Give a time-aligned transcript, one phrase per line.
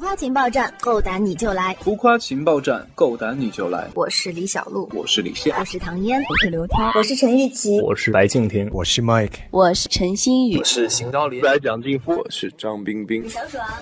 [0.00, 1.76] 夸情报站，够胆你就来！
[1.82, 3.86] 浮夸情报站，够胆你就来！
[3.94, 13.22] 我是李小璐，我是李现，我是唐嫣，我是刘涛，我是陈玉琪，我是白敬亭，我是 Mike，我是陈星宇，我是邢昭林，我是蒋劲夫，我是张冰冰，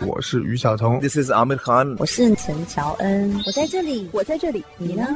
[0.04, 5.06] 我是于晓彤，This is Amir Khan，我是陈乔恩，我在这里，我在这里，你呢？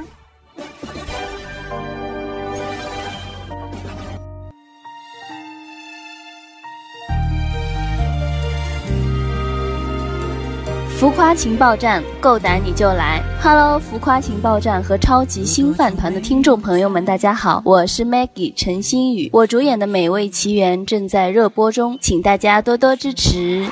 [11.03, 23.67] 浮夸情报站，够胆你就来！Hello，浮夸情报站和超级星饭团的听众朋友们，大家好，我是 Maggie 陈星宇，我主演的《美味奇缘》正在热播中，请大家多多支持。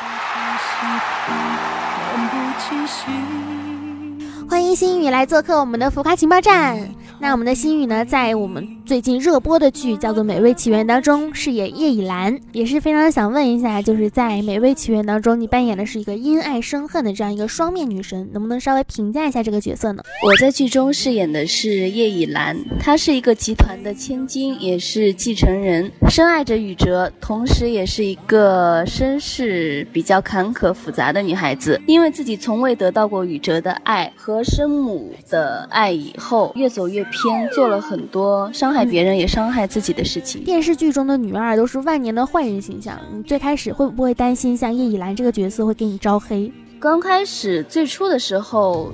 [4.48, 6.92] 欢迎星宇来做客我们的浮夸情报站。
[7.22, 20.02] 那我们的星宇呢，在我们最近热播的剧叫做《美味奇缘》当中饰演叶以兰，也是非常想问一下，就是在《美味奇缘》当中，你扮演的是一个因爱生恨的这样一个双面女神，能不能稍微评价一下这个角色呢？
[20.26, 31.78] 我在剧中饰演的是叶以兰，她是一个集团的千金，也是继承人，深爱着宇哲，同时也是一个身世比较坎坷复杂的女孩子。
[31.86, 37.06] 因为自己从未得到过宇哲的爱和生母的爱，以后越走越。
[37.10, 40.44] 偏做了很多伤害别人也伤害自己的事情。
[40.44, 46.50] 电视剧中的女二都是万年的坏人形象，你最开始会不会担心像叶以兰这个角色会给你招黑？
[46.78, 48.92] 刚开始最初的时候。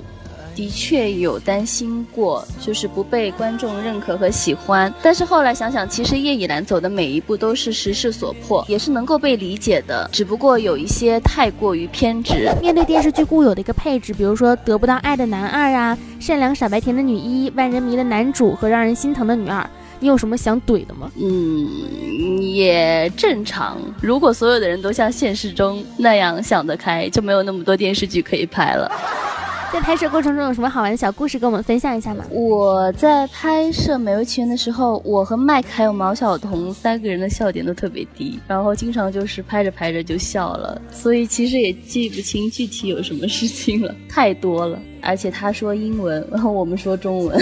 [0.57, 4.91] 的确有担心过，就是不被观众认可和喜欢。
[5.03, 10.09] 但是后来想想，其实叶以兰走的每一步都是时势所迫，也是能够被理解的。
[10.11, 12.49] 只不过有一些太过于偏执。
[12.59, 19.69] 面对电视剧固有的一个配置，比如说得不到爱的男二啊，善良傻白甜的女一，万人迷的男主和让人心疼的女二，
[19.99, 21.11] 你有什么想怼的吗？
[21.21, 23.77] 嗯，也正常。
[24.01, 28.91] 如果所有的人都像现实中那样想得开，就没有那么多电视剧可以拍了。
[29.73, 32.23] 在拍摄过程中有什么好玩的小故事跟我们分享一下吗？
[32.29, 44.79] 我在拍摄《美味奇缘》的时候，我和麦克还有毛晓彤三个人的笑点都特别低，然后经常就是拍着拍着就笑了，所以其实也记不清具体有什么事情了，太多了。
[44.99, 47.37] 而且他说英文，然 后我们说中文。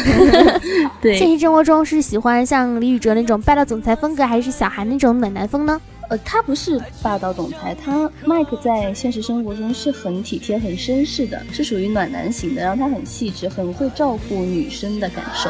[1.01, 5.79] 对，现实生活中是喜欢像李宇哲那种霸道总裁风格，还是小韩那种暖男风呢？
[6.09, 12.61] 呃，他不是霸道总裁，他麦克在现实生活中是很体贴、很绅士的，是属于暖男型的。
[12.61, 15.49] 然后他很细致，很会照顾女生的感受。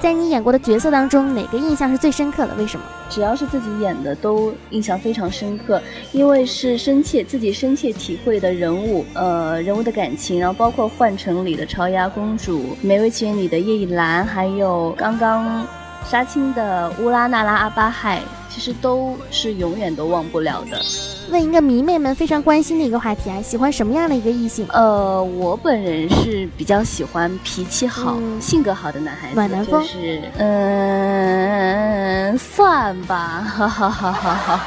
[0.00, 2.54] 在你演过的角色当中，哪个印象是最深刻的？
[2.54, 2.86] 为什么？
[3.10, 5.82] 只要是自己演的，都印象非常深刻，
[6.12, 15.66] 因为是深切自己深切体会的人物，呃，人物的感情，然后包括《幻城》里的朝牙公主，《美味奇缘》里的叶以兰，还有刚刚
[16.04, 18.20] 杀青的乌拉那拉阿巴亥。
[18.50, 20.82] 其实都是永远都忘不了的。
[21.30, 24.66] 问一个迷妹们非常关心的一个话题啊，喜欢什么样的一个异性？
[24.70, 29.84] 呃，我本人是比较喜欢脾气好、性格好的男孩子，暖男风。
[29.84, 34.60] 是，嗯，算吧，哈哈哈哈哈。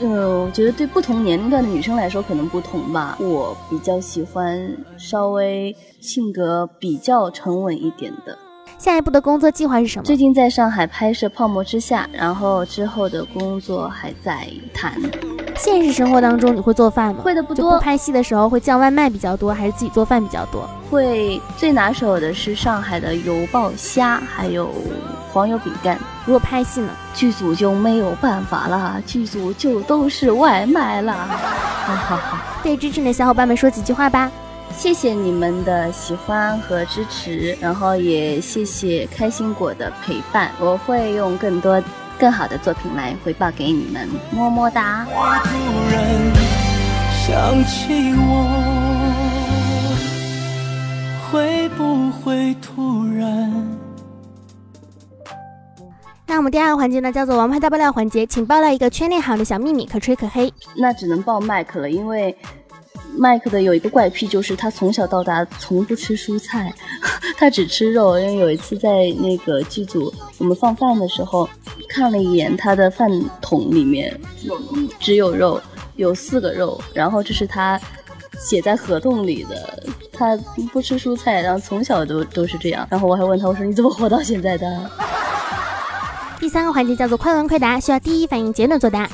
[0.00, 3.18] 呃，我觉得对不同年龄段的女生来说可能不同吧。
[3.20, 8.38] 我比较喜欢稍微性格比较沉稳一点的。
[8.78, 10.04] 下一步的工作计划是什么？
[10.04, 14.94] 最近在上海拍摄《泡沫之夏》，然后之后的工作还在谈。
[15.56, 17.22] 现实生活当中你会做饭吗？
[17.22, 17.72] 会的不多。
[17.72, 20.68] 不拍戏的时候会叫外卖比较多，还是自己做饭比较多？
[20.90, 24.68] 会最拿手的是上海的油爆虾，还有
[25.32, 25.98] 黄油饼干。
[26.26, 26.88] 如果拍戏呢？
[27.14, 31.12] 剧组就没有办法了，剧组就都是外卖了。
[31.12, 34.30] 好好好，对支持你的小伙伴们说几句话吧。
[34.76, 40.50] 谢谢你们的喜欢和支持，然后也谢谢开心果的陪伴。
[40.60, 41.82] 我会用更多、
[42.18, 45.06] 更好的作品来回报给你们，么么哒。
[51.32, 53.78] 会不会突然？
[56.26, 60.52] 那我们第二个环节呢，叫做王牌大爆料环节，请爆料一个圈内好的小秘密，可吹可黑。
[60.76, 62.36] 那只能爆麦克了，因为。
[63.16, 66.74] 麦克的有一个怪癖，就是他从小到大从不吃蔬菜，
[67.38, 68.18] 他只吃肉。
[68.18, 71.48] 因为有一次在那个剧组，我们放饭的时候，
[71.88, 73.10] 看了一眼他的饭
[73.40, 74.18] 桶里面，
[74.98, 75.60] 只有肉，
[75.96, 76.80] 有四个肉。
[76.92, 77.80] 然后这是他
[78.38, 80.36] 写在合同里的，他
[80.72, 82.86] 不吃蔬菜，然后从小都都是这样。
[82.90, 84.90] 然后我还问他，我说你怎么活到现在的？
[86.40, 89.08] 第三个环节叫做快问快答，需要第一反应简短作答。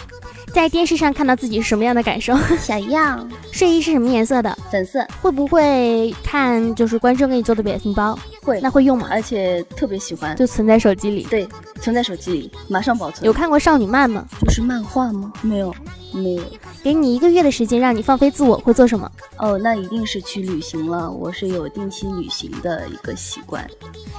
[0.52, 2.37] 在电视上看到自己是什么样的感受？
[2.61, 4.56] 想要睡衣是什么颜色的？
[4.70, 5.06] 粉色。
[5.23, 8.19] 会不会看就是观众给你做的表情包？
[8.43, 8.61] 会。
[8.61, 9.08] 那会用吗？
[9.11, 11.26] 而且特别喜欢，就存在手机里。
[11.31, 11.49] 对，
[11.81, 13.25] 存在手机里，马上保存。
[13.25, 14.26] 有看过少女漫吗？
[14.41, 15.32] 就是漫画吗？
[15.43, 15.75] 没有。
[16.12, 16.43] 没有。
[16.82, 19.11] 给你一个月的时间让你放飞自我，会做什么？
[19.37, 21.11] 哦，那一定是去旅行了。
[21.11, 23.69] 我是有定期旅行的一个习惯。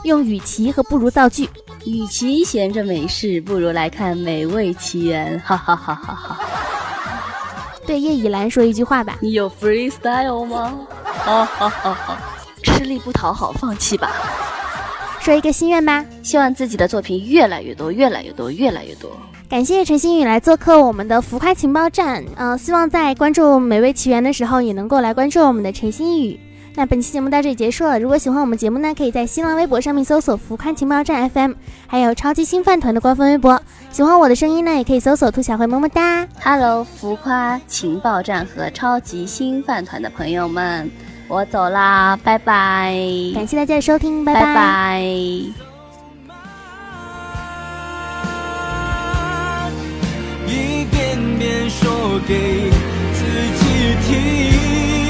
[0.03, 1.49] 用与其和不如造句。
[1.85, 5.39] 与其闲着没事，不如来看《美味奇缘》。
[5.43, 6.39] 哈哈哈哈哈！
[7.87, 9.17] 对叶以兰说一句话吧。
[9.21, 10.77] 你有 freestyle 吗？
[11.03, 12.17] 哈哈哈哈！
[12.61, 14.11] 吃力不讨好，放弃吧。
[15.21, 19.11] 说一个心愿吧，希望自己的作品越来越多，越来越多，越来越多。
[19.47, 22.25] 感谢陈星宇来做客我们的浮夸情报站。
[22.37, 26.39] 嗯，希望在关注《美味奇缘》的时候，也能够来关注我们的陈星宇。
[26.73, 27.99] 那本期节目到这里结束了。
[27.99, 31.51] 如果喜欢我们节目呢，可以在新浪微博上面搜索“浮夸情报站 FM”，
[31.85, 33.61] 还有超级星饭团的官方微博。
[33.91, 36.27] 喜欢我的声音呢，也可以搜索“兔小慧么么哒”。
[36.41, 40.89] Hello，浮夸情报站和超级星饭团的朋友们，
[41.33, 42.93] 我走啦，拜拜！
[43.33, 44.99] 感谢大家的收听，拜拜。
[50.45, 52.69] 一遍遍说给
[53.13, 53.23] 自
[53.55, 55.00] 己听。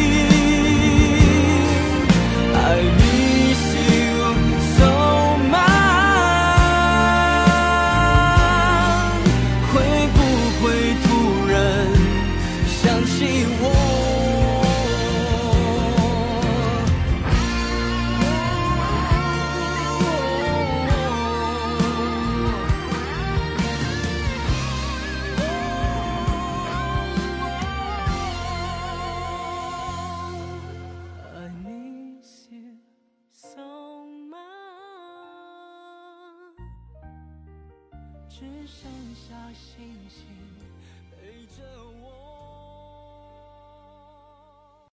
[38.42, 40.71] 只剩下星星。